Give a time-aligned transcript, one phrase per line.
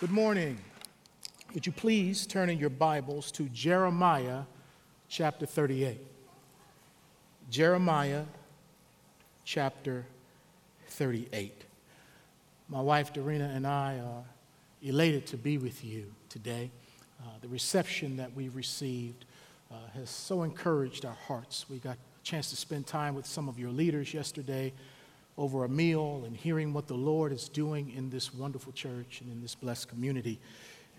[0.00, 0.56] Good morning.
[1.52, 4.44] Would you please turn in your Bibles to Jeremiah
[5.10, 6.00] chapter 38?
[7.50, 8.24] Jeremiah
[9.44, 10.06] chapter
[10.88, 11.52] 38.
[12.70, 14.24] My wife Dorena and I are
[14.80, 16.70] elated to be with you today.
[17.20, 19.26] Uh, the reception that we received
[19.70, 21.66] uh, has so encouraged our hearts.
[21.68, 24.72] We got a chance to spend time with some of your leaders yesterday
[25.40, 29.32] over a meal and hearing what the Lord is doing in this wonderful church and
[29.32, 30.38] in this blessed community.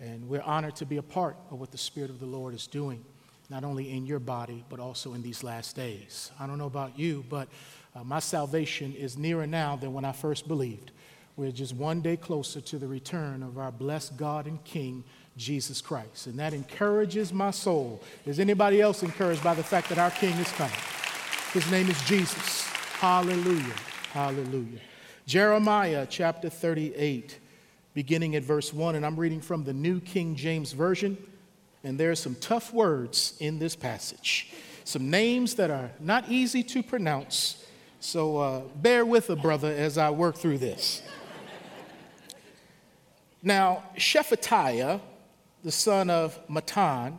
[0.00, 2.66] And we're honored to be a part of what the Spirit of the Lord is
[2.66, 3.04] doing,
[3.50, 6.32] not only in your body, but also in these last days.
[6.40, 7.46] I don't know about you, but
[7.94, 10.90] uh, my salvation is nearer now than when I first believed.
[11.36, 15.04] We're just one day closer to the return of our blessed God and King,
[15.36, 16.26] Jesus Christ.
[16.26, 18.02] And that encourages my soul.
[18.26, 20.74] Is anybody else encouraged by the fact that our King is coming?
[21.52, 22.64] His name is Jesus.
[22.98, 23.74] Hallelujah.
[24.12, 24.78] Hallelujah.
[25.24, 27.38] Jeremiah chapter 38,
[27.94, 31.16] beginning at verse 1, and I'm reading from the New King James Version.
[31.82, 34.52] And there are some tough words in this passage,
[34.84, 37.64] some names that are not easy to pronounce.
[38.00, 41.00] So uh, bear with a brother as I work through this.
[43.42, 45.00] now, Shephatiah,
[45.64, 47.16] the son of Mattan,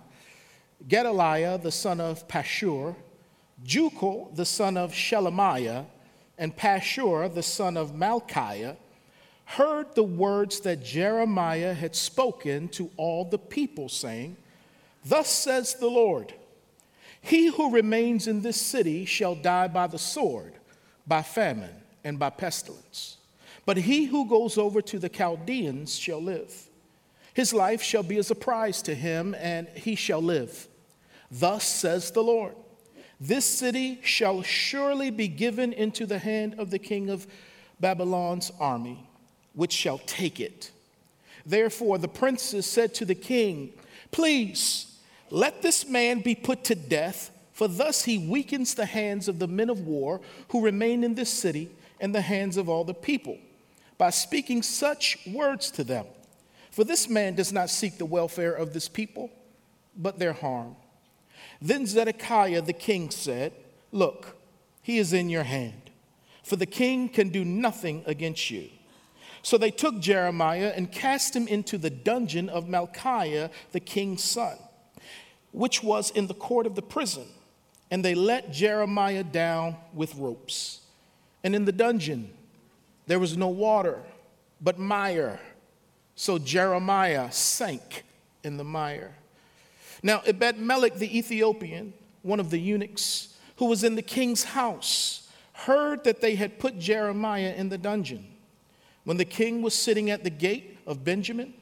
[0.87, 2.95] Gedaliah, the son of Pashur,
[3.63, 5.87] Jucal, the son of Shelemiah,
[6.37, 8.77] and Pashur, the son of Malchiah,
[9.45, 14.37] heard the words that Jeremiah had spoken to all the people, saying,
[15.05, 16.33] Thus says the Lord,
[17.21, 20.53] He who remains in this city shall die by the sword,
[21.05, 23.17] by famine, and by pestilence.
[23.65, 26.69] But he who goes over to the Chaldeans shall live.
[27.33, 30.67] His life shall be as a prize to him, and he shall live.
[31.31, 32.55] Thus says the Lord.
[33.23, 37.25] This city shall surely be given into the hand of the king of
[37.79, 39.07] Babylon's army,
[39.53, 40.71] which shall take it.
[41.45, 43.71] Therefore, the princes said to the king,
[44.11, 49.39] Please, let this man be put to death, for thus he weakens the hands of
[49.39, 50.19] the men of war
[50.49, 51.69] who remain in this city
[52.01, 53.37] and the hands of all the people,
[53.97, 56.07] by speaking such words to them.
[56.71, 59.29] For this man does not seek the welfare of this people,
[59.95, 60.75] but their harm.
[61.61, 63.53] Then Zedekiah the king said,
[63.91, 64.35] Look,
[64.81, 65.91] he is in your hand,
[66.43, 68.69] for the king can do nothing against you.
[69.43, 74.57] So they took Jeremiah and cast him into the dungeon of Malchiah the king's son,
[75.51, 77.27] which was in the court of the prison.
[77.91, 80.81] And they let Jeremiah down with ropes.
[81.43, 82.31] And in the dungeon
[83.05, 84.01] there was no water,
[84.61, 85.39] but mire.
[86.15, 88.03] So Jeremiah sank
[88.43, 89.13] in the mire.
[90.03, 91.93] Now, Ebed Melech the Ethiopian,
[92.23, 96.77] one of the eunuchs who was in the king's house, heard that they had put
[96.77, 98.27] Jeremiah in the dungeon.
[99.05, 101.53] When the king was sitting at the gate of Benjamin,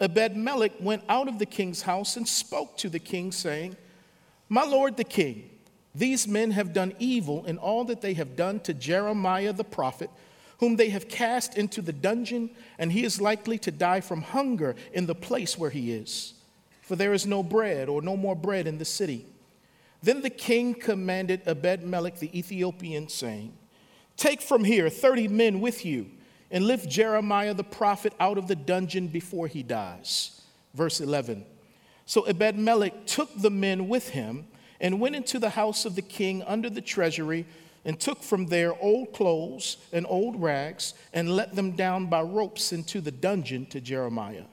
[0.00, 3.76] Ebed Melech went out of the king's house and spoke to the king, saying,
[4.48, 5.50] My lord the king,
[5.92, 10.10] these men have done evil in all that they have done to Jeremiah the prophet,
[10.58, 14.76] whom they have cast into the dungeon, and he is likely to die from hunger
[14.92, 16.34] in the place where he is
[16.88, 19.26] for there is no bread or no more bread in the city.
[20.02, 23.52] Then the king commanded Ebed Melech the Ethiopian, saying,
[24.16, 26.06] Take from here 30 men with you
[26.50, 30.40] and lift Jeremiah the prophet out of the dungeon before he dies.
[30.72, 31.44] Verse 11.
[32.06, 34.46] So Ebed Melech took the men with him
[34.80, 37.44] and went into the house of the king under the treasury
[37.84, 42.72] and took from there old clothes and old rags and let them down by ropes
[42.72, 44.44] into the dungeon to Jeremiah.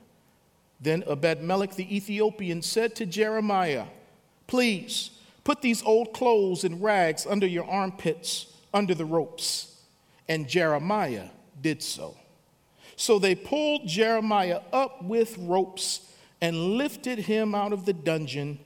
[0.86, 3.88] Then Ebed Melech the Ethiopian said to Jeremiah,
[4.46, 5.10] Please
[5.44, 9.82] put these old clothes and rags under your armpits, under the ropes.
[10.30, 11.30] And Jeremiah
[11.60, 12.16] did so.
[12.96, 16.02] So they pulled Jeremiah up with ropes
[16.40, 18.60] and lifted him out of the dungeon,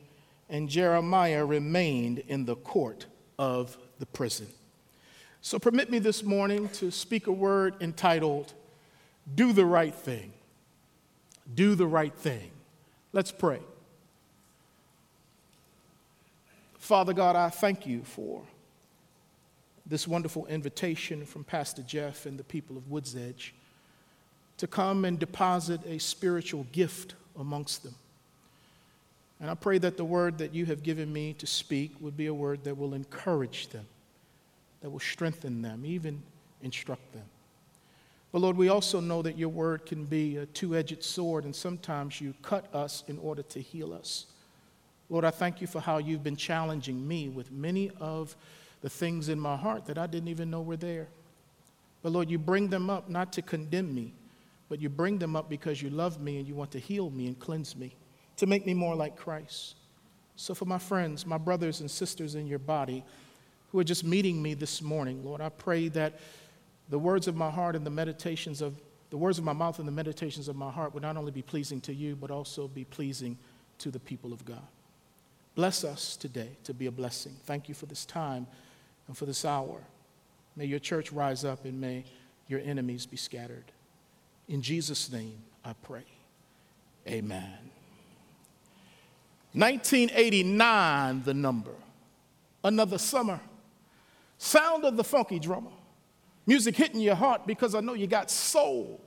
[0.49, 3.05] and Jeremiah remained in the court
[3.37, 4.47] of the prison.
[5.39, 8.51] So permit me this morning to speak a word entitled,
[9.33, 10.33] Do the Right Thing
[11.53, 12.51] do the right thing.
[13.11, 13.59] Let's pray.
[16.77, 18.41] Father God, I thank you for
[19.85, 23.53] this wonderful invitation from Pastor Jeff and the people of Woods Edge
[24.57, 27.95] to come and deposit a spiritual gift amongst them.
[29.39, 32.27] And I pray that the word that you have given me to speak would be
[32.27, 33.85] a word that will encourage them,
[34.81, 36.21] that will strengthen them, even
[36.61, 37.23] instruct them.
[38.31, 41.55] But Lord, we also know that your word can be a two edged sword, and
[41.55, 44.27] sometimes you cut us in order to heal us.
[45.09, 48.35] Lord, I thank you for how you've been challenging me with many of
[48.81, 51.07] the things in my heart that I didn't even know were there.
[52.03, 54.13] But Lord, you bring them up not to condemn me,
[54.69, 57.27] but you bring them up because you love me and you want to heal me
[57.27, 57.95] and cleanse me,
[58.37, 59.75] to make me more like Christ.
[60.35, 63.03] So, for my friends, my brothers and sisters in your body
[63.71, 66.19] who are just meeting me this morning, Lord, I pray that
[66.89, 68.75] the words of my heart and the meditations of
[69.09, 71.41] the words of my mouth and the meditations of my heart would not only be
[71.41, 73.37] pleasing to you, but also be pleasing
[73.79, 74.67] to the people of God.
[75.55, 77.35] Bless us today to be a blessing.
[77.45, 78.45] Thank you for this time
[79.07, 79.81] and for this hour.
[80.55, 82.05] May your church rise up and may
[82.47, 83.71] your enemies be scattered.
[84.47, 86.05] In Jesus' name, I pray.
[87.07, 87.57] Amen.
[89.53, 91.73] 1989, the number.
[92.63, 93.39] Another summer.
[94.37, 95.71] Sound of the funky drummer.
[96.49, 98.99] Music hitting your heart because I know you got soul.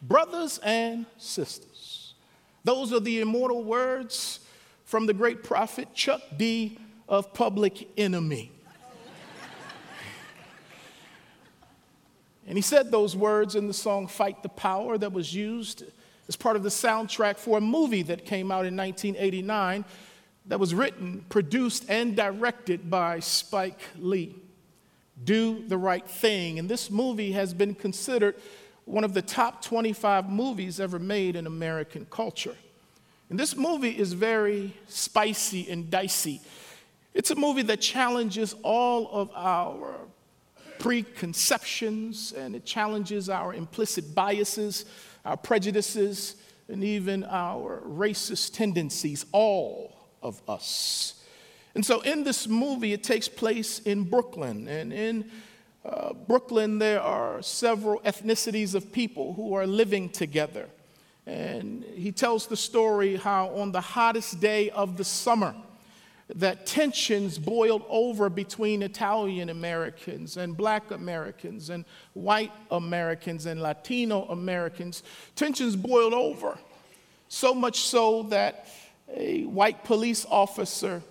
[0.00, 2.14] Brothers and sisters.
[2.62, 4.38] Those are the immortal words
[4.84, 8.52] from the great prophet Chuck D of Public Enemy.
[12.46, 15.82] and he said those words in the song Fight the Power that was used
[16.28, 19.84] as part of the soundtrack for a movie that came out in 1989
[20.46, 24.43] that was written, produced, and directed by Spike Lee.
[25.22, 26.58] Do the Right Thing.
[26.58, 28.34] And this movie has been considered
[28.84, 32.56] one of the top 25 movies ever made in American culture.
[33.30, 36.40] And this movie is very spicy and dicey.
[37.14, 39.94] It's a movie that challenges all of our
[40.78, 44.84] preconceptions and it challenges our implicit biases
[45.24, 46.36] our prejudices,
[46.68, 51.23] and even our racist tendencies, all of us.
[51.74, 54.68] And so in this movie, it takes place in Brooklyn.
[54.68, 55.30] And in
[55.84, 60.68] uh, Brooklyn, there are several ethnicities of people who are living together.
[61.26, 65.54] And he tells the story how on the hottest day of the summer,
[66.28, 71.84] that tensions boiled over between Italian Americans and black Americans and
[72.14, 75.02] white Americans and Latino Americans.
[75.36, 76.56] Tensions boiled over,
[77.28, 78.66] so much so that
[79.14, 81.02] a white police officer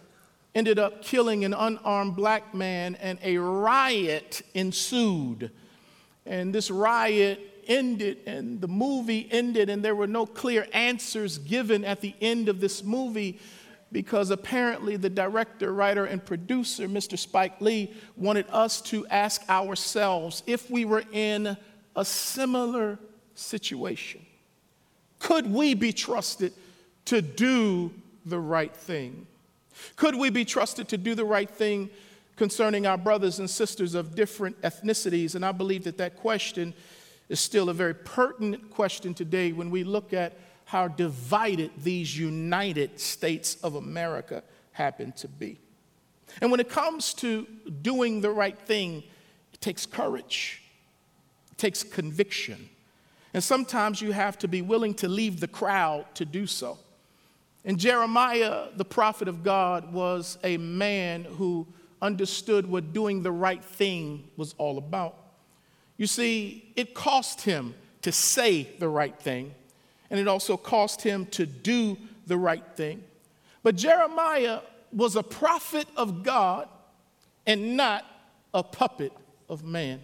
[0.55, 5.51] ended up killing an unarmed black man and a riot ensued.
[6.25, 11.83] And this riot ended and the movie ended, and there were no clear answers given
[11.83, 13.39] at the end of this movie
[13.91, 17.17] because apparently the director, writer, and producer, Mr.
[17.17, 21.55] Spike Lee, wanted us to ask ourselves if we were in
[21.95, 22.97] a similar
[23.35, 24.25] situation.
[25.19, 26.53] Could we be trusted
[27.05, 27.93] to do
[28.25, 29.27] the right thing?
[29.95, 31.89] Could we be trusted to do the right thing
[32.35, 35.35] concerning our brothers and sisters of different ethnicities?
[35.35, 36.73] And I believe that that question
[37.29, 42.99] is still a very pertinent question today when we look at how divided these United
[42.99, 45.59] States of America happen to be.
[46.41, 47.45] And when it comes to
[47.81, 49.03] doing the right thing,
[49.53, 50.61] it takes courage,
[51.51, 52.69] it takes conviction.
[53.33, 56.77] And sometimes you have to be willing to leave the crowd to do so.
[57.65, 61.67] And Jeremiah, the prophet of God, was a man who
[62.01, 65.15] understood what doing the right thing was all about.
[65.97, 69.53] You see, it cost him to say the right thing,
[70.09, 73.03] and it also cost him to do the right thing.
[73.63, 74.59] But Jeremiah
[74.91, 76.67] was a prophet of God
[77.47, 78.05] and not
[78.53, 79.13] a puppet
[79.49, 80.03] of man.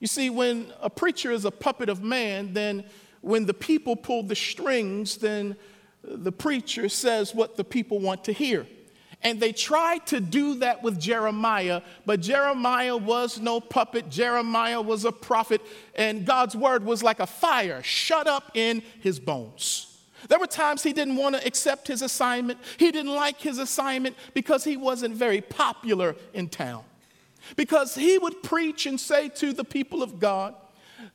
[0.00, 2.84] You see, when a preacher is a puppet of man, then
[3.20, 5.56] when the people pull the strings, then
[6.02, 8.66] the preacher says what the people want to hear.
[9.22, 14.08] And they tried to do that with Jeremiah, but Jeremiah was no puppet.
[14.08, 15.60] Jeremiah was a prophet,
[15.94, 19.86] and God's word was like a fire shut up in his bones.
[20.28, 22.58] There were times he didn't want to accept his assignment.
[22.78, 26.84] He didn't like his assignment because he wasn't very popular in town.
[27.56, 30.54] Because he would preach and say to the people of God,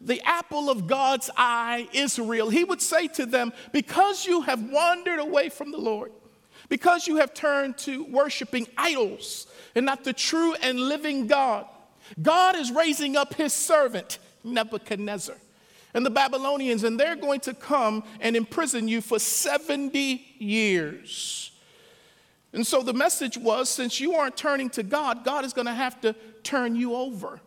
[0.02, 5.20] the apple of God's eye, Israel, he would say to them, Because you have wandered
[5.20, 6.12] away from the Lord,
[6.70, 11.66] because you have turned to worshiping idols and not the true and living God,
[12.22, 15.36] God is raising up his servant, Nebuchadnezzar,
[15.94, 21.52] and the Babylonians, and they're going to come and imprison you for 70 years.
[22.54, 25.74] And so the message was since you aren't turning to God, God is going to
[25.74, 27.42] have to turn you over.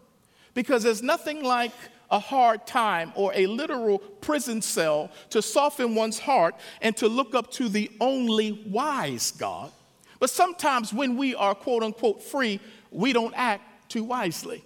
[0.59, 1.71] Because there's nothing like
[2.11, 7.33] a hard time or a literal prison cell to soften one's heart and to look
[7.33, 9.71] up to the only wise God.
[10.19, 12.59] But sometimes when we are quote unquote free,
[12.91, 14.65] we don't act too wisely.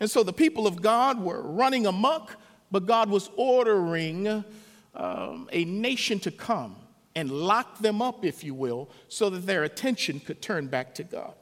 [0.00, 2.36] And so the people of God were running amok,
[2.70, 4.44] but God was ordering
[4.94, 6.76] um, a nation to come
[7.16, 11.02] and lock them up, if you will, so that their attention could turn back to
[11.02, 11.34] God.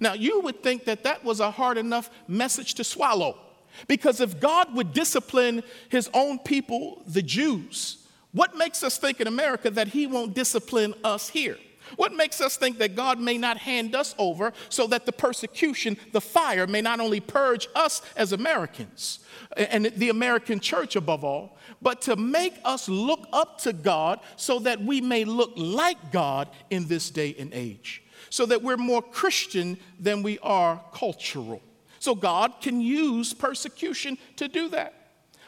[0.00, 3.38] Now, you would think that that was a hard enough message to swallow
[3.86, 7.98] Because if God would discipline his own people, the Jews,
[8.32, 11.58] what makes us think in America that he won't discipline us here?
[11.96, 15.96] What makes us think that God may not hand us over so that the persecution,
[16.12, 19.20] the fire, may not only purge us as Americans
[19.56, 24.58] and the American church above all, but to make us look up to God so
[24.58, 29.02] that we may look like God in this day and age, so that we're more
[29.02, 31.62] Christian than we are cultural.
[31.98, 34.94] So God can use persecution to do that.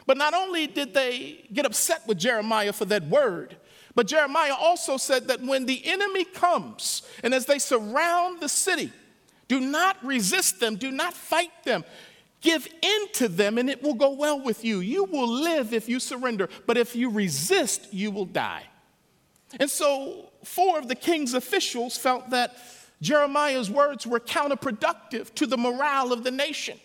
[0.05, 3.55] But not only did they get upset with Jeremiah for that word,
[3.93, 8.91] but Jeremiah also said that when the enemy comes and as they surround the city,
[9.47, 11.83] do not resist them, do not fight them.
[12.39, 14.79] Give in to them and it will go well with you.
[14.79, 18.63] You will live if you surrender, but if you resist, you will die.
[19.59, 22.55] And so, four of the king's officials felt that
[23.01, 26.79] Jeremiah's words were counterproductive to the morale of the nation.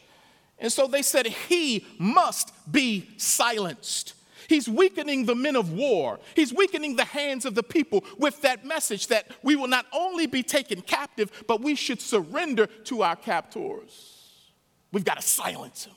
[0.58, 4.14] And so they said, He must be silenced.
[4.48, 6.20] He's weakening the men of war.
[6.34, 10.26] He's weakening the hands of the people with that message that we will not only
[10.26, 14.14] be taken captive, but we should surrender to our captors.
[14.92, 15.94] We've got to silence him.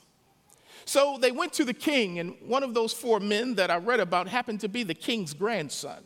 [0.84, 4.00] So they went to the king, and one of those four men that I read
[4.00, 6.02] about happened to be the king's grandson.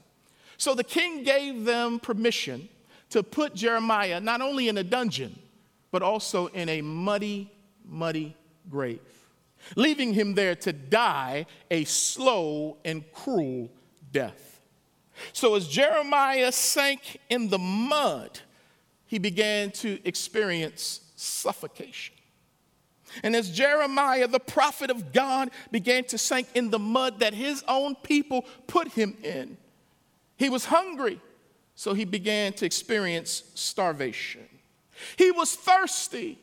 [0.57, 2.69] So the king gave them permission
[3.11, 5.39] to put Jeremiah not only in a dungeon,
[5.91, 7.51] but also in a muddy,
[7.85, 8.37] muddy
[8.69, 9.01] grave
[9.77, 13.71] leaving him there to die a slow and cruel
[14.13, 14.61] death.
[15.33, 18.41] So, as Jeremiah sank in the mud,
[19.07, 22.15] he began to experience suffocation.
[23.23, 27.63] And as Jeremiah, the prophet of God, began to sink in the mud that his
[27.69, 29.57] own people put him in,
[30.45, 31.19] he was hungry,
[31.75, 34.47] so he began to experience starvation.
[35.17, 36.39] He was thirsty,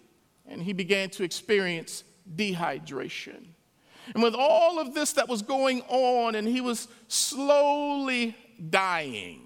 [0.48, 2.04] and he began to experience
[2.36, 3.46] dehydration.
[4.16, 8.36] And with all of this that was going on, and he was slowly
[8.72, 9.44] dying,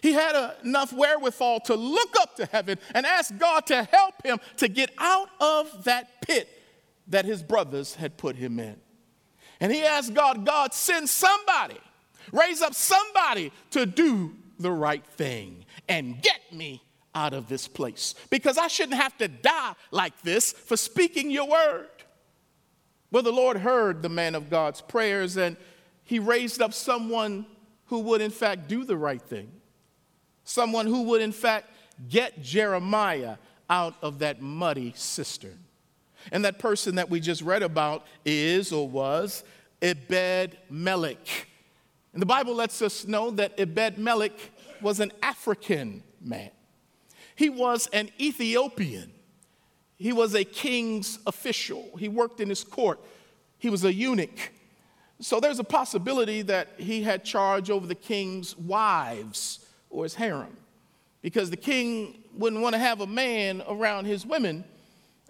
[0.00, 4.38] he had enough wherewithal to look up to heaven and ask God to help him
[4.58, 6.48] to get out of that pit
[7.08, 8.76] that his brothers had put him in.
[9.58, 11.80] And he asked God, God, send somebody,
[12.32, 16.82] raise up somebody to do the right thing and get me
[17.14, 21.48] out of this place because I shouldn't have to die like this for speaking your
[21.48, 21.88] word.
[23.10, 25.56] Well, the Lord heard the man of God's prayers and
[26.04, 27.46] he raised up someone
[27.86, 29.50] who would, in fact, do the right thing.
[30.44, 31.70] Someone who would, in fact,
[32.08, 33.36] get Jeremiah
[33.68, 35.58] out of that muddy cistern.
[36.32, 39.44] And that person that we just read about is or was
[39.80, 41.48] Ebed Melech.
[42.12, 44.32] And the Bible lets us know that Ebed Melech
[44.80, 46.50] was an African man.
[47.36, 49.12] He was an Ethiopian.
[49.96, 51.90] He was a king's official.
[51.98, 53.00] He worked in his court.
[53.58, 54.52] He was a eunuch.
[55.20, 60.56] So there's a possibility that he had charge over the king's wives or his harem
[61.20, 64.64] because the king wouldn't want to have a man around his women.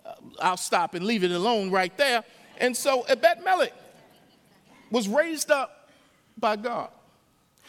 [0.06, 2.22] Uh, I'll stop and leave it alone right there.
[2.58, 3.74] And so Ebed Melech
[4.90, 5.79] was raised up
[6.38, 6.90] by God.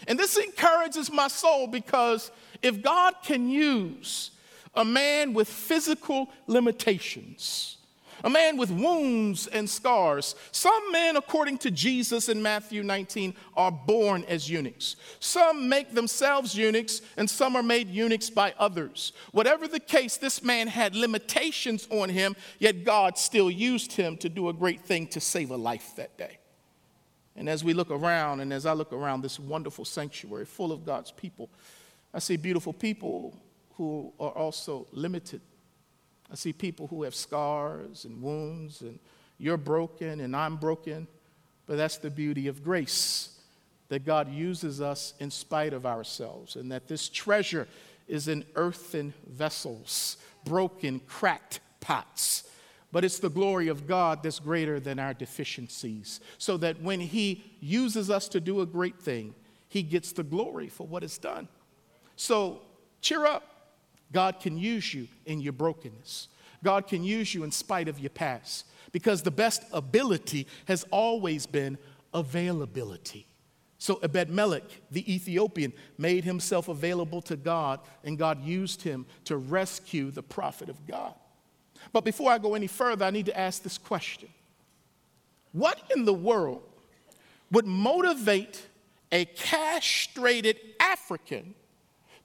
[0.08, 4.32] And this encourages my soul because if God can use
[4.74, 7.77] a man with physical limitations,
[8.24, 10.36] a man with wounds and scars.
[10.51, 14.96] Some men, according to Jesus in Matthew 19, are born as eunuchs.
[15.20, 19.13] Some make themselves eunuchs, and some are made eunuchs by others.
[19.32, 24.30] Whatever the case, this man had limitations on him, yet God still used him to
[24.30, 26.38] do a great thing to save a life that day.
[27.36, 30.86] And as we look around, and as I look around this wonderful sanctuary full of
[30.86, 31.50] God's people,
[32.14, 33.34] I see beautiful people
[33.76, 35.42] who are also limited.
[36.32, 39.00] I see people who have scars and wounds, and
[39.38, 41.08] you're broken and I'm broken,
[41.66, 43.40] but that's the beauty of grace
[43.90, 47.68] that God uses us in spite of ourselves, and that this treasure
[48.08, 52.50] is in earthen vessels, broken, cracked pots.
[52.91, 57.43] But it's the glory of God that's greater than our deficiencies, so that when He
[57.60, 59.33] uses us to do a great thing,
[59.69, 61.48] He gets the glory for what is done.
[62.15, 62.62] So
[63.01, 63.43] cheer up.
[64.12, 66.27] God can use you in your brokenness.
[66.63, 71.45] God can use you in spite of your past because the best ability has always
[71.45, 71.77] been
[72.13, 73.25] availability.
[73.77, 79.38] So Ebed Melech, the Ethiopian, made himself available to God, and God used him to
[79.38, 81.15] rescue the prophet of God.
[81.94, 84.30] But before I go any further, I need to ask this question
[85.52, 86.64] What in the world
[87.52, 88.68] would motivate
[89.12, 91.54] a castrated African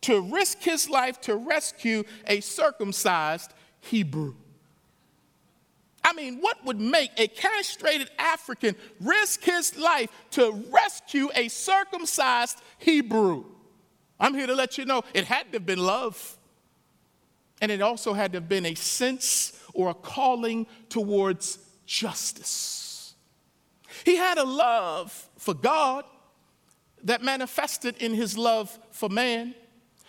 [0.03, 4.35] to risk his life to rescue a circumcised Hebrew.
[6.05, 12.61] I mean, what would make a castrated African risk his life to rescue a circumcised
[12.79, 13.45] Hebrew?
[14.21, 16.39] I'm here to let you know it had to have been love.
[17.61, 23.15] And it also had to have been a sense or a calling towards justice.
[24.05, 26.05] He had a love for God
[27.05, 29.55] that manifested in his love for man,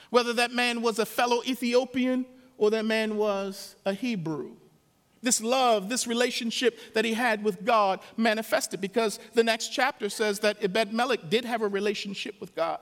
[0.10, 2.26] whether that man was a fellow Ethiopian
[2.58, 4.52] or that man was a Hebrew.
[5.22, 10.40] This love, this relationship that he had with God manifested because the next chapter says
[10.40, 12.80] that Ebed Melech did have a relationship with God.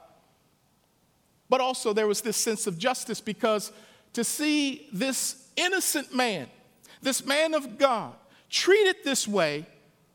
[1.50, 3.72] But also there was this sense of justice because
[4.16, 6.48] to see this innocent man,
[7.02, 8.14] this man of God,
[8.50, 9.66] treated this way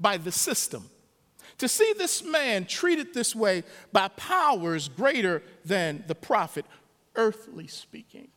[0.00, 0.88] by the system,
[1.58, 6.64] to see this man treated this way by powers greater than the prophet,
[7.14, 8.28] earthly speaking.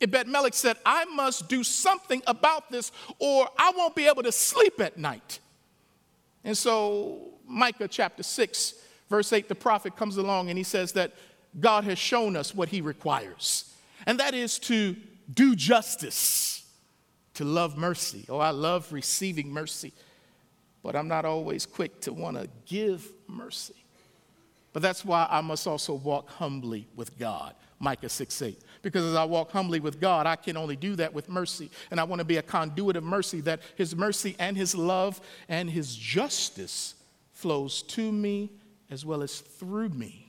[0.00, 4.32] Ebed Melech said, I must do something about this or I won't be able to
[4.32, 5.38] sleep at night.
[6.42, 8.74] And so, Micah chapter 6,
[9.08, 11.14] verse 8, the prophet comes along and he says that
[11.60, 13.72] God has shown us what he requires,
[14.08, 14.96] and that is to
[15.32, 16.66] do justice,
[17.34, 18.24] to love mercy.
[18.30, 19.92] Oh, I love receiving mercy,
[20.82, 23.74] but I'm not always quick to want to give mercy.
[24.72, 27.54] But that's why I must also walk humbly with God.
[27.80, 28.58] Micah 6 8.
[28.80, 31.70] Because as I walk humbly with God, I can only do that with mercy.
[31.90, 35.20] And I want to be a conduit of mercy, that His mercy and His love
[35.50, 36.94] and His justice
[37.34, 38.52] flows to me
[38.90, 40.27] as well as through me.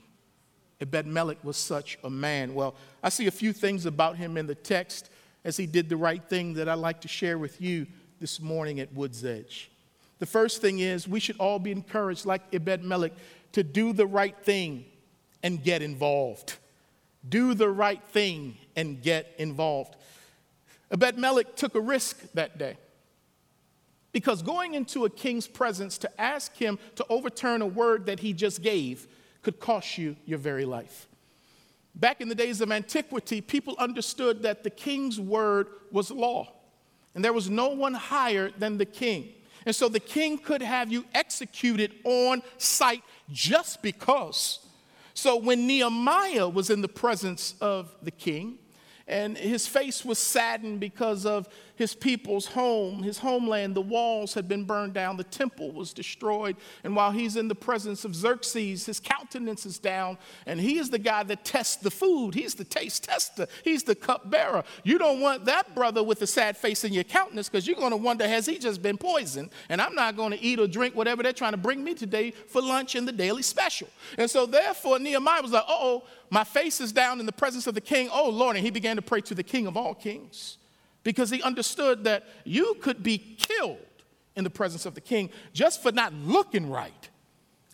[0.80, 2.54] Ebed Melech was such a man.
[2.54, 5.10] Well, I see a few things about him in the text
[5.44, 7.86] as he did the right thing that I'd like to share with you
[8.20, 9.70] this morning at Wood's Edge.
[10.18, 13.12] The first thing is we should all be encouraged, like Ebed Melech,
[13.52, 14.84] to do the right thing
[15.42, 16.56] and get involved.
[17.28, 19.96] Do the right thing and get involved.
[20.90, 22.76] Ebed Melech took a risk that day.
[24.12, 28.32] Because going into a king's presence to ask him to overturn a word that he
[28.32, 29.06] just gave
[29.42, 31.06] could cost you your very life.
[31.94, 36.52] Back in the days of antiquity, people understood that the king's word was law,
[37.14, 39.28] and there was no one higher than the king.
[39.66, 44.60] And so the king could have you executed on sight just because.
[45.12, 48.58] So when Nehemiah was in the presence of the king,
[49.06, 51.48] and his face was saddened because of
[51.80, 53.74] his people's home, his homeland.
[53.74, 56.58] The walls had been burned down, the temple was destroyed.
[56.84, 60.90] And while he's in the presence of Xerxes, his countenance is down, and he is
[60.90, 62.34] the guy that tests the food.
[62.34, 64.62] He's the taste tester, he's the cupbearer.
[64.84, 67.92] You don't want that brother with a sad face in your countenance because you're going
[67.92, 69.48] to wonder, has he just been poisoned?
[69.70, 72.32] And I'm not going to eat or drink whatever they're trying to bring me today
[72.32, 73.88] for lunch in the daily special.
[74.18, 77.74] And so, therefore, Nehemiah was like, oh, my face is down in the presence of
[77.74, 78.10] the king.
[78.12, 78.56] Oh, Lord.
[78.56, 80.58] And he began to pray to the king of all kings
[81.02, 83.78] because he understood that you could be killed
[84.36, 87.08] in the presence of the king just for not looking right.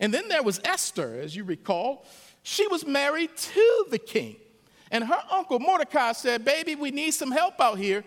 [0.01, 2.05] And then there was Esther, as you recall.
[2.43, 4.37] She was married to the king.
[4.91, 8.05] And her uncle Mordecai said, Baby, we need some help out here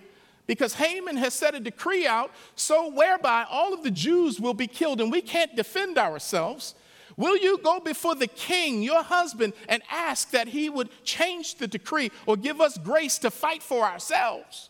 [0.48, 4.68] because Haman has set a decree out so whereby all of the Jews will be
[4.68, 6.76] killed and we can't defend ourselves.
[7.18, 11.68] Will you go before the king, your husband, and ask that he would change the
[11.68, 14.70] decree or give us grace to fight for ourselves?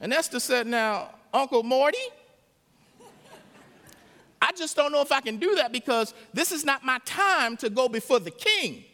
[0.00, 1.98] And Esther said, Now, Uncle Morty,
[4.40, 7.56] I just don't know if I can do that because this is not my time
[7.58, 8.84] to go before the king.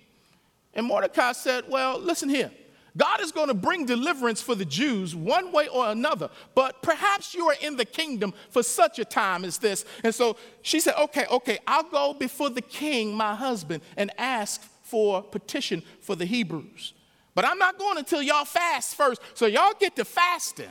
[0.75, 2.51] And Mordecai said, Well, listen here.
[2.97, 7.35] God is going to bring deliverance for the Jews one way or another, but perhaps
[7.35, 9.85] you are in the kingdom for such a time as this.
[10.03, 14.63] And so she said, Okay, okay, I'll go before the king, my husband, and ask
[14.83, 16.95] for petition for the Hebrews.
[17.35, 19.21] But I'm not going until y'all fast first.
[19.35, 20.71] So y'all get to fasting.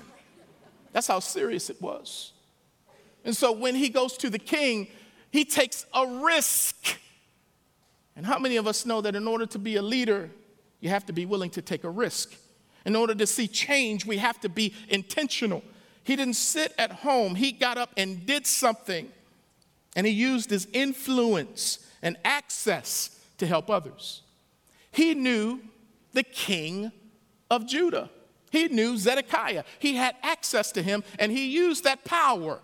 [0.91, 2.33] That's how serious it was.
[3.23, 4.87] And so when he goes to the king,
[5.31, 6.97] he takes a risk.
[8.15, 10.29] And how many of us know that in order to be a leader,
[10.79, 12.33] you have to be willing to take a risk?
[12.85, 15.63] In order to see change, we have to be intentional.
[16.03, 19.09] He didn't sit at home, he got up and did something.
[19.95, 24.21] And he used his influence and access to help others.
[24.91, 25.61] He knew
[26.13, 26.91] the king
[27.49, 28.09] of Judah.
[28.51, 29.63] He knew Zedekiah.
[29.79, 32.59] He had access to him, and he used that power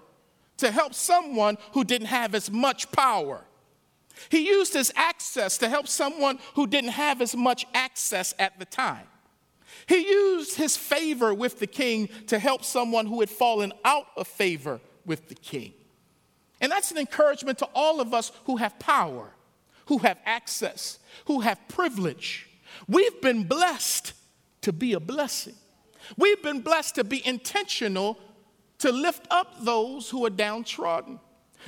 [0.58, 3.44] to help someone who didn't have as much power.
[4.30, 8.66] He used his access to help someone who didn't have as much access at the
[8.66, 9.08] time.
[9.88, 14.28] He used his favor with the king to help someone who had fallen out of
[14.28, 15.74] favor with the king.
[16.62, 19.34] And that's an encouragement to all of us who have power,
[19.88, 22.48] who have access, who have privilege.
[22.88, 24.14] We've been blessed
[24.62, 25.56] to be a blessing.
[26.18, 28.18] We've been blessed to be intentional
[28.80, 31.20] to lift up those who are downtrodden.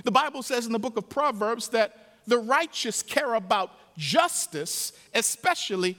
[0.04, 5.98] The Bible says in the book of Proverbs that the righteous care about justice, especially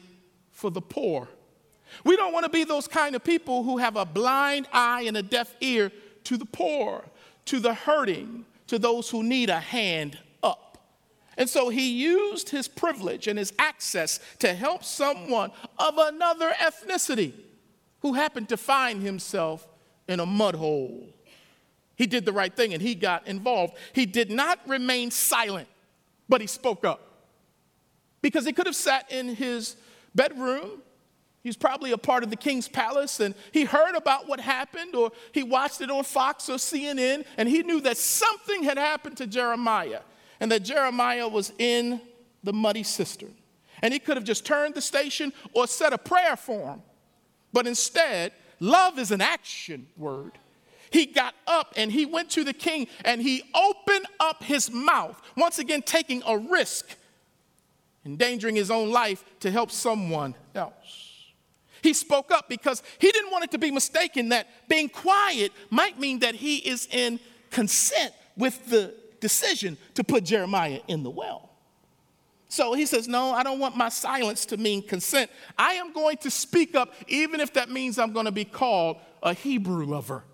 [0.53, 1.29] for the poor.
[2.05, 5.17] We don't want to be those kind of people who have a blind eye and
[5.17, 5.91] a deaf ear
[6.25, 7.05] to the poor,
[7.47, 10.79] to the hurting, to those who need a hand up.
[11.39, 17.33] And so he used his privilege and his access to help someone of another ethnicity
[18.01, 19.67] who happened to find himself
[20.07, 21.07] in a mud hole.
[21.97, 23.75] He did the right thing and he got involved.
[23.93, 25.69] He did not remain silent,
[26.29, 27.01] but he spoke up.
[28.23, 29.77] Because he could have sat in his
[30.15, 30.83] bedroom
[31.43, 35.13] He's probably a part of the king's palace and he heard about what happened or
[35.33, 39.27] he watched it on Fox or CNN and he knew that something had happened to
[39.27, 40.01] Jeremiah
[40.41, 42.01] and that Jeremiah was in
[42.43, 43.35] the muddy cistern.
[43.81, 46.83] And he could have just turned the station or said a prayer for him.
[47.53, 50.33] But instead, love is an action word.
[50.91, 55.21] He got up and he went to the king and he opened up his mouth,
[55.37, 56.89] once again taking a risk,
[58.07, 61.09] endangering his own life to help someone else.
[61.83, 65.99] He spoke up because he didn't want it to be mistaken that being quiet might
[65.99, 71.48] mean that he is in consent with the decision to put Jeremiah in the well.
[72.49, 75.31] So he says, No, I don't want my silence to mean consent.
[75.57, 78.97] I am going to speak up, even if that means I'm going to be called
[79.23, 80.25] a Hebrew lover.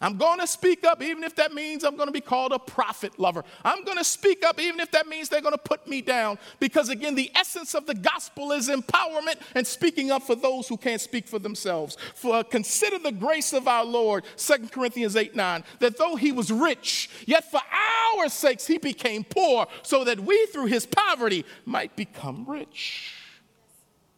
[0.00, 2.58] I'm going to speak up, even if that means I'm going to be called a
[2.58, 3.44] prophet lover.
[3.64, 6.38] I'm going to speak up, even if that means they're going to put me down.
[6.58, 10.78] Because again, the essence of the gospel is empowerment and speaking up for those who
[10.78, 11.98] can't speak for themselves.
[12.14, 16.32] For uh, consider the grace of our Lord, 2 Corinthians 8 9, that though he
[16.32, 21.44] was rich, yet for our sakes he became poor, so that we through his poverty
[21.66, 23.14] might become rich.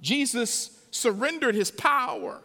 [0.00, 2.42] Jesus surrendered his power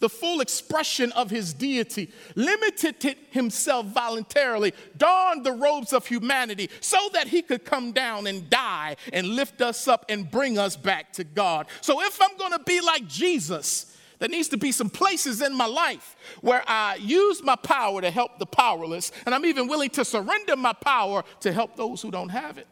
[0.00, 6.98] the full expression of his deity, limited himself voluntarily, donned the robes of humanity so
[7.12, 11.12] that he could come down and die and lift us up and bring us back
[11.12, 11.66] to God.
[11.80, 15.54] So if I'm going to be like Jesus, there needs to be some places in
[15.54, 19.90] my life where I use my power to help the powerless, and I'm even willing
[19.90, 22.66] to surrender my power to help those who don't have it.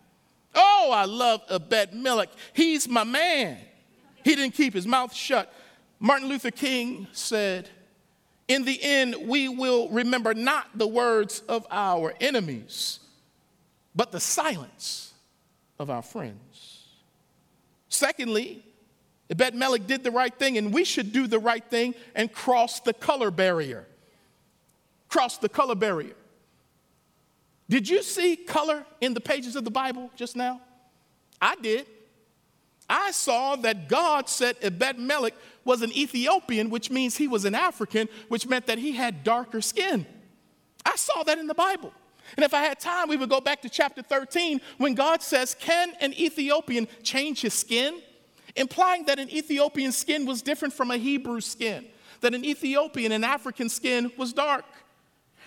[0.54, 2.30] Oh, I love Abed Melech.
[2.52, 3.58] He's my man.
[4.24, 5.52] He didn't keep his mouth shut.
[6.00, 7.68] Martin Luther King said,
[8.46, 13.00] In the end, we will remember not the words of our enemies,
[13.94, 15.12] but the silence
[15.78, 16.86] of our friends.
[17.88, 18.64] Secondly,
[19.30, 22.80] Ebed Melech did the right thing, and we should do the right thing and cross
[22.80, 23.86] the color barrier.
[25.08, 26.14] Cross the color barrier.
[27.68, 30.60] Did you see color in the pages of the Bible just now?
[31.40, 31.86] I did.
[32.88, 37.54] I saw that God said Ebed Melech was an Ethiopian, which means he was an
[37.54, 40.06] African, which meant that he had darker skin.
[40.84, 41.92] I saw that in the Bible.
[42.36, 45.54] And if I had time, we would go back to chapter 13 when God says,
[45.54, 48.00] Can an Ethiopian change his skin?
[48.56, 51.86] Implying that an Ethiopian skin was different from a Hebrew skin,
[52.20, 54.64] that an Ethiopian, an African skin was dark.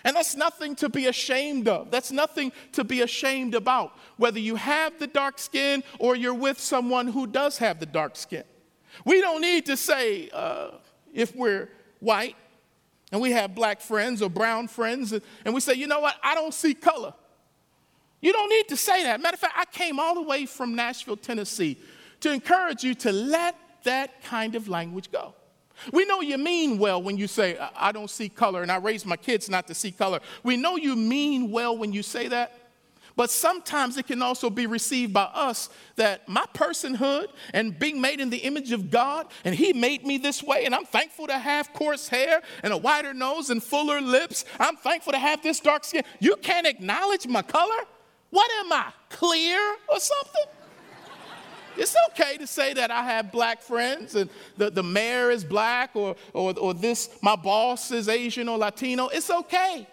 [0.03, 1.91] And that's nothing to be ashamed of.
[1.91, 6.59] That's nothing to be ashamed about, whether you have the dark skin or you're with
[6.59, 8.43] someone who does have the dark skin.
[9.05, 10.71] We don't need to say, uh,
[11.13, 12.35] if we're white
[13.11, 16.33] and we have black friends or brown friends, and we say, you know what, I
[16.33, 17.13] don't see color.
[18.21, 19.19] You don't need to say that.
[19.19, 21.77] Matter of fact, I came all the way from Nashville, Tennessee
[22.21, 25.33] to encourage you to let that kind of language go.
[25.91, 29.05] We know you mean well when you say, I don't see color, and I raise
[29.05, 30.19] my kids not to see color.
[30.43, 32.57] We know you mean well when you say that.
[33.15, 38.21] But sometimes it can also be received by us that my personhood and being made
[38.21, 41.37] in the image of God, and He made me this way, and I'm thankful to
[41.37, 44.45] have coarse hair and a wider nose and fuller lips.
[44.59, 46.03] I'm thankful to have this dark skin.
[46.19, 47.83] You can't acknowledge my color?
[48.29, 50.45] What am I, clear or something?
[51.77, 55.91] It's okay to say that I have black friends and the, the mayor is black
[55.95, 59.07] or, or, or this, my boss is Asian or Latino.
[59.07, 59.87] It's okay.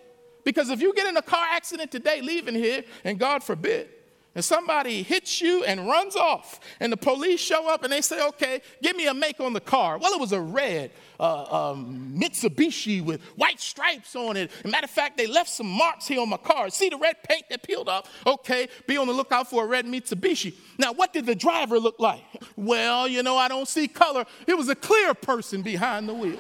[0.45, 3.89] Because if you get in a car accident today leaving here, and God forbid,
[4.35, 8.25] and somebody hits you and runs off, and the police show up and they say,
[8.29, 9.99] okay, give me a make on the car.
[9.99, 14.51] Well, it was a red uh, um, Mitsubishi with white stripes on it.
[14.65, 16.71] Matter of fact, they left some marks here on my car.
[16.71, 18.09] See the red paint that peeled off?
[18.27, 20.55] Okay, be on the lookout for a red Mitsubishi.
[20.79, 22.23] Now, what did the driver look like?
[22.55, 24.25] Well, you know, I don't see color.
[24.47, 26.39] It was a clear person behind the wheel.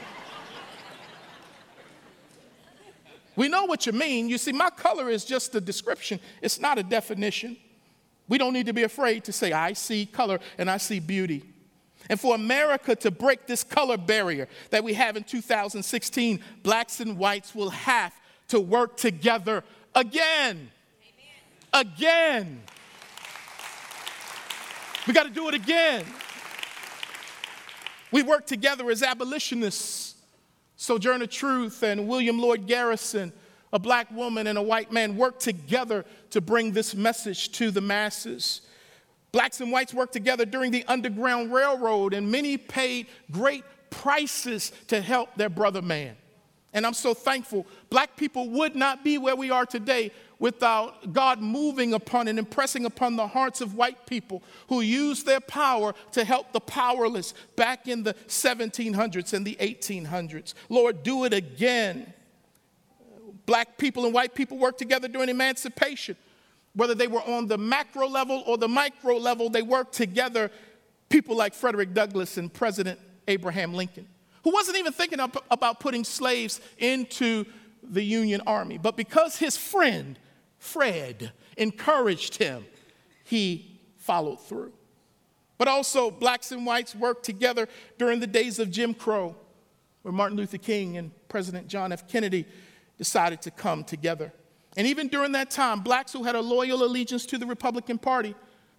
[3.35, 4.29] We know what you mean.
[4.29, 7.57] You see, my color is just a description, it's not a definition.
[8.28, 11.44] We don't need to be afraid to say, I see color and I see beauty.
[12.10, 17.18] And for America to break this color barrier that we have in 2016, blacks and
[17.18, 18.14] whites will have
[18.48, 19.64] to work together
[19.94, 20.70] again.
[21.72, 21.86] Amen.
[21.86, 22.62] Again.
[25.06, 26.04] We got to do it again.
[28.10, 30.14] We work together as abolitionists.
[30.76, 33.32] Sojourner Truth and William Lloyd Garrison,
[33.72, 37.81] a black woman and a white man, worked together to bring this message to the
[37.81, 38.62] masses.
[39.33, 45.00] Blacks and whites worked together during the Underground Railroad, and many paid great prices to
[45.00, 46.16] help their brother man.
[46.72, 47.66] And I'm so thankful.
[47.90, 52.85] Black people would not be where we are today without God moving upon and impressing
[52.85, 57.88] upon the hearts of white people who used their power to help the powerless back
[57.88, 60.54] in the 1700s and the 1800s.
[60.68, 62.12] Lord, do it again.
[63.48, 66.16] Black people and white people worked together during emancipation.
[66.74, 70.50] Whether they were on the macro level or the micro level, they worked together.
[71.08, 74.06] People like Frederick Douglass and President Abraham Lincoln,
[74.44, 75.18] who wasn't even thinking
[75.50, 77.46] about putting slaves into
[77.82, 78.76] the Union Army.
[78.76, 80.18] But because his friend,
[80.58, 82.66] Fred, encouraged him,
[83.24, 84.74] he followed through.
[85.56, 89.34] But also, blacks and whites worked together during the days of Jim Crow,
[90.02, 92.06] where Martin Luther King and President John F.
[92.08, 92.44] Kennedy
[92.98, 94.32] decided to come together.
[94.76, 98.34] And even during that time, blacks who had a loyal allegiance to the Republican Party,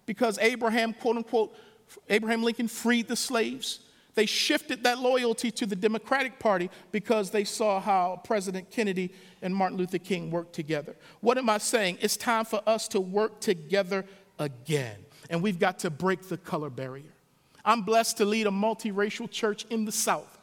[0.06, 1.54] because Abraham, quote unquote,
[2.08, 3.80] Abraham Lincoln freed the slaves,
[4.14, 9.54] they shifted that loyalty to the Democratic Party because they saw how President Kennedy and
[9.54, 10.96] Martin Luther King worked together.
[11.20, 11.98] What am I saying?
[12.00, 14.04] It's time for us to work together
[14.38, 14.96] again,
[15.28, 17.12] and we've got to break the color barrier.
[17.64, 20.39] I'm blessed to lead a multiracial church in the South.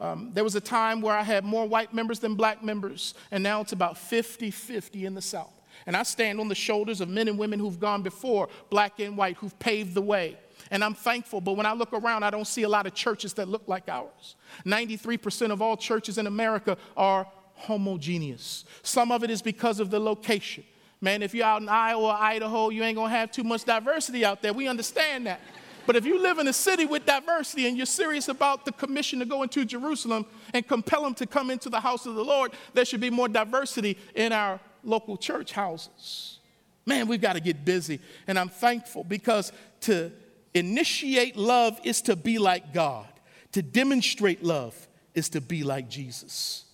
[0.00, 3.42] Um, there was a time where I had more white members than black members, and
[3.42, 5.52] now it's about 50 50 in the South.
[5.86, 9.16] And I stand on the shoulders of men and women who've gone before, black and
[9.16, 10.36] white, who've paved the way
[10.70, 11.40] and I'm thankful.
[11.40, 13.88] But when I look around, I don't see a lot of churches that look like
[13.88, 14.36] ours.
[14.64, 18.64] 93% of all churches in America are homogeneous.
[18.82, 20.64] Some of it is because of the location.
[21.00, 24.42] Man, if you're out in Iowa Idaho, you ain't gonna have too much diversity out
[24.42, 24.52] there.
[24.52, 25.40] We understand that.
[25.90, 29.18] But if you live in a city with diversity and you're serious about the commission
[29.18, 30.24] to go into Jerusalem
[30.54, 33.26] and compel them to come into the house of the Lord, there should be more
[33.26, 36.38] diversity in our local church houses.
[36.86, 37.98] Man, we've got to get busy.
[38.28, 39.50] And I'm thankful because
[39.80, 40.12] to
[40.54, 43.08] initiate love is to be like God,
[43.50, 46.66] to demonstrate love is to be like Jesus.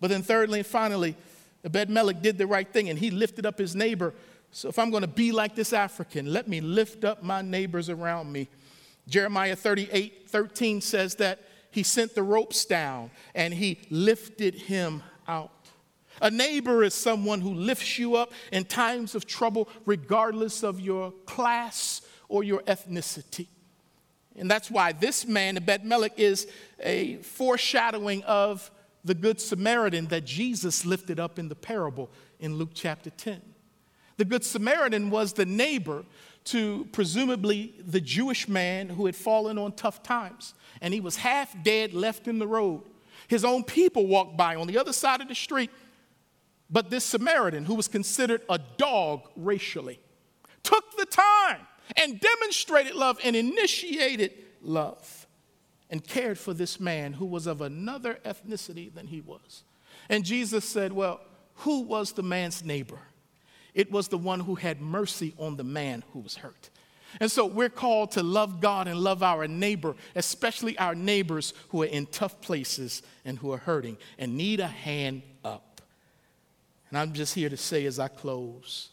[0.00, 1.16] But then, thirdly and finally,
[1.64, 4.14] Ebed Melech did the right thing and he lifted up his neighbor.
[4.52, 7.88] So, if I'm going to be like this African, let me lift up my neighbors
[7.88, 8.48] around me.
[9.08, 15.52] Jeremiah 38 13 says that he sent the ropes down and he lifted him out.
[16.20, 21.12] A neighbor is someone who lifts you up in times of trouble, regardless of your
[21.26, 23.46] class or your ethnicity.
[24.36, 26.46] And that's why this man, Ebed Melech, is
[26.80, 28.70] a foreshadowing of
[29.04, 33.40] the Good Samaritan that Jesus lifted up in the parable in Luke chapter 10.
[34.20, 36.04] The Good Samaritan was the neighbor
[36.44, 40.52] to presumably the Jewish man who had fallen on tough times,
[40.82, 42.82] and he was half dead, left in the road.
[43.28, 45.70] His own people walked by on the other side of the street,
[46.68, 49.98] but this Samaritan, who was considered a dog racially,
[50.62, 55.26] took the time and demonstrated love and initiated love
[55.88, 59.62] and cared for this man who was of another ethnicity than he was.
[60.10, 61.22] And Jesus said, Well,
[61.54, 62.98] who was the man's neighbor?
[63.74, 66.70] It was the one who had mercy on the man who was hurt.
[67.18, 71.82] And so we're called to love God and love our neighbor, especially our neighbors who
[71.82, 75.80] are in tough places and who are hurting and need a hand up.
[76.88, 78.90] And I'm just here to say as I close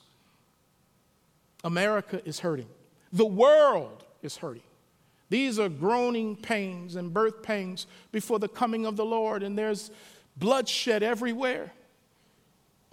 [1.64, 2.68] America is hurting.
[3.12, 4.64] The world is hurting.
[5.30, 9.92] These are groaning pains and birth pains before the coming of the Lord, and there's
[10.38, 11.74] bloodshed everywhere.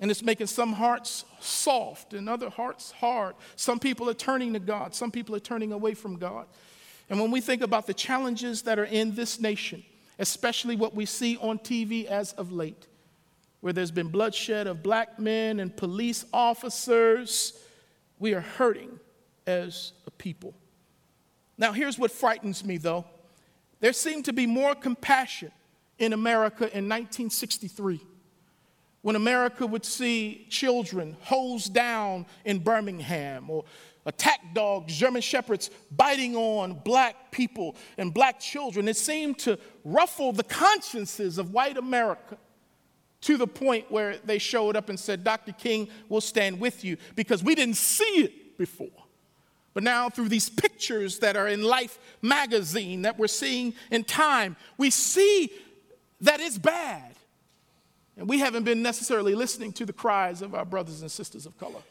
[0.00, 3.36] And it's making some hearts soft and other hearts hard.
[3.56, 6.46] Some people are turning to God, some people are turning away from God.
[7.10, 9.84] And when we think about the challenges that are in this nation,
[10.18, 12.86] especially what we see on TV as of late,
[13.60, 17.58] where there's been bloodshed of black men and police officers,
[18.18, 18.98] we are hurting
[19.46, 20.54] as a people.
[21.56, 23.04] Now, here's what frightens me though
[23.80, 25.52] there seemed to be more compassion
[25.98, 28.00] in America in 1963
[29.04, 33.62] when America would see children hosed down in Birmingham or
[34.06, 38.88] attack dogs, German shepherds biting on black people and black children.
[38.88, 42.38] It seemed to ruffle the consciences of white America
[43.20, 45.52] to the point where they showed up and said, Dr.
[45.52, 48.88] King, we'll stand with you because we didn't see it before.
[49.74, 54.56] But now, through these pictures that are in Life magazine that we're seeing in time,
[54.78, 55.50] we see
[56.22, 57.16] that it's bad.
[58.16, 61.58] And we haven't been necessarily listening to the cries of our brothers and sisters of
[61.58, 61.82] color.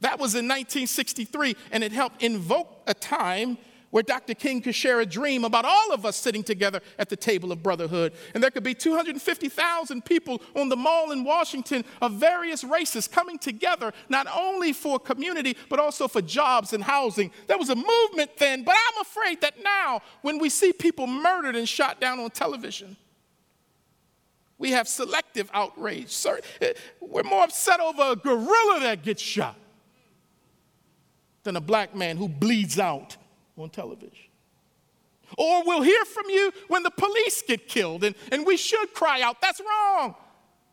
[0.00, 3.58] That was in 1963, and it helped invoke a time
[3.90, 4.34] where Dr.
[4.34, 7.62] King could share a dream about all of us sitting together at the table of
[7.62, 8.12] brotherhood.
[8.34, 13.38] And there could be 250,000 people on the mall in Washington of various races coming
[13.38, 17.30] together, not only for community, but also for jobs and housing.
[17.48, 21.56] There was a movement then, but I'm afraid that now, when we see people murdered
[21.56, 22.96] and shot down on television,
[24.60, 26.14] we have selective outrage.
[26.60, 29.56] Eh, we're more upset over a gorilla that gets shot
[31.42, 33.16] than a black man who bleeds out
[33.56, 34.26] on television.
[35.38, 39.22] Or we'll hear from you when the police get killed, and, and we should cry
[39.22, 40.14] out, that's wrong.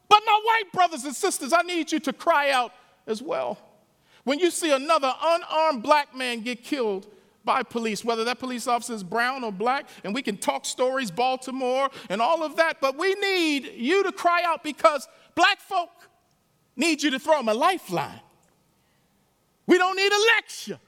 [0.09, 2.73] But my white brothers and sisters, I need you to cry out
[3.07, 3.57] as well.
[4.25, 7.07] When you see another unarmed black man get killed
[7.47, 11.09] by police, whether that police officer is brown or black, and we can talk stories,
[11.09, 15.89] Baltimore, and all of that, but we need you to cry out because black folk
[16.75, 18.19] need you to throw them a lifeline.
[19.65, 20.79] We don't need a lecture.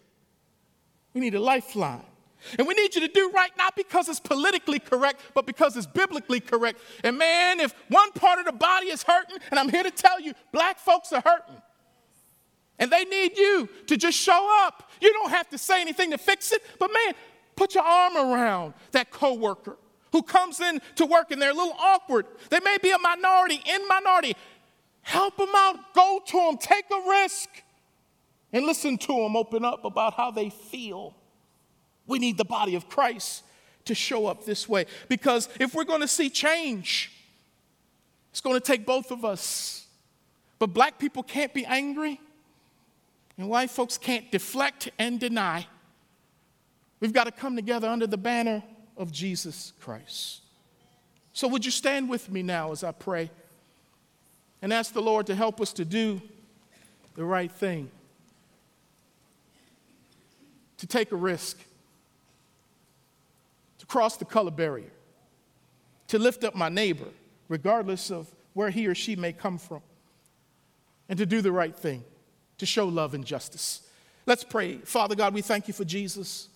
[1.13, 2.03] We need a lifeline.
[2.57, 5.87] And we need you to do right not because it's politically correct, but because it's
[5.87, 6.79] biblically correct.
[7.03, 10.19] And man, if one part of the body is hurting, and I'm here to tell
[10.19, 11.61] you, black folks are hurting.
[12.79, 14.88] And they need you to just show up.
[14.99, 17.13] You don't have to say anything to fix it, but man,
[17.55, 19.77] put your arm around that coworker
[20.11, 22.25] who comes in to work and they're a little awkward.
[22.49, 24.35] They may be a minority, in minority.
[25.01, 27.49] Help them out, go to them, take a risk
[28.51, 31.15] and listen to them open up about how they feel.
[32.07, 33.43] We need the body of Christ
[33.85, 37.11] to show up this way because if we're going to see change,
[38.31, 39.85] it's going to take both of us.
[40.57, 42.19] But black people can't be angry,
[43.39, 45.65] and white folks can't deflect and deny.
[46.99, 48.61] We've got to come together under the banner
[48.95, 50.41] of Jesus Christ.
[51.33, 53.31] So, would you stand with me now as I pray
[54.61, 56.21] and ask the Lord to help us to do
[57.15, 57.89] the right thing?
[60.79, 61.59] to take a risk,
[63.77, 64.91] to cross the color barrier,
[66.07, 67.07] to lift up my neighbor,
[67.49, 69.81] regardless of where he or she may come from,
[71.09, 72.03] and to do the right thing,
[72.59, 73.81] to show love and justice.
[74.25, 74.77] Let's pray.
[74.77, 76.49] Father God, we thank you for Jesus.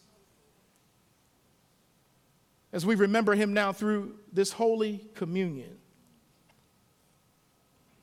[2.72, 5.78] As we remember him now through this holy communion,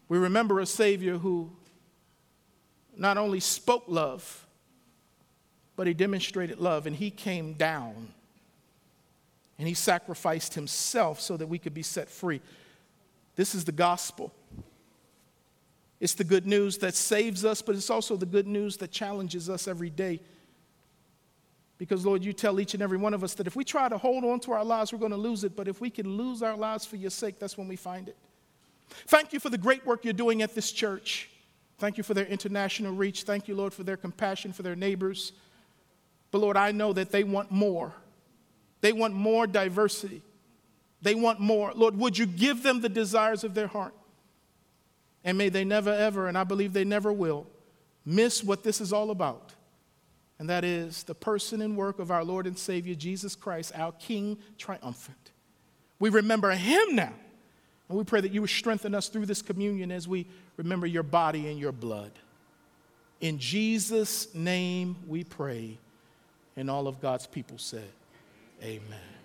[0.08, 1.52] we remember a Savior who
[2.96, 4.46] not only spoke love,
[5.76, 8.08] but he demonstrated love and he came down
[9.58, 12.40] and he sacrificed himself so that we could be set free.
[13.36, 14.32] This is the gospel.
[16.00, 19.50] It's the good news that saves us, but it's also the good news that challenges
[19.50, 20.20] us every day.
[21.76, 23.96] Because, Lord, you tell each and every one of us that if we try to
[23.96, 25.56] hold on to our lives, we're going to lose it.
[25.56, 28.16] But if we can lose our lives for your sake, that's when we find it.
[29.06, 31.30] Thank you for the great work you're doing at this church.
[31.78, 33.22] Thank you for their international reach.
[33.22, 35.32] Thank you, Lord, for their compassion for their neighbors.
[36.30, 37.94] But Lord, I know that they want more.
[38.80, 40.22] They want more diversity.
[41.02, 41.72] They want more.
[41.74, 43.94] Lord, would you give them the desires of their heart?
[45.24, 47.46] And may they never, ever, and I believe they never will,
[48.04, 49.52] miss what this is all about.
[50.38, 53.92] And that is the person and work of our Lord and Savior, Jesus Christ, our
[53.92, 55.33] King triumphant.
[55.98, 57.12] We remember him now.
[57.88, 61.02] And we pray that you would strengthen us through this communion as we remember your
[61.02, 62.12] body and your blood.
[63.20, 65.76] In Jesus' name we pray.
[66.56, 67.90] And all of God's people said,
[68.62, 69.19] Amen.